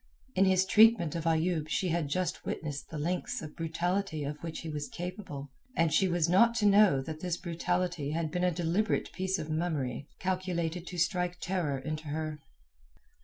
In 0.33 0.45
his 0.45 0.65
treatment 0.65 1.13
of 1.13 1.25
Ayoub 1.27 1.69
she 1.69 1.89
had 1.89 2.07
just 2.07 2.43
witnessed 2.43 2.89
the 2.89 2.97
lengths 2.97 3.39
of 3.43 3.55
brutality 3.55 4.23
of 4.23 4.41
which 4.41 4.61
he 4.61 4.69
was 4.71 4.89
capable, 4.89 5.51
and 5.75 5.93
she 5.93 6.07
was 6.07 6.27
not 6.27 6.55
to 6.55 6.65
know 6.65 7.01
that 7.03 7.19
this 7.19 7.37
brutality 7.37 8.09
had 8.09 8.31
been 8.31 8.43
a 8.43 8.49
deliberate 8.49 9.11
piece 9.11 9.37
of 9.37 9.51
mummery 9.51 10.07
calculated 10.17 10.87
to 10.87 10.97
strike 10.97 11.39
terror 11.39 11.77
into 11.77 12.05
her. 12.07 12.39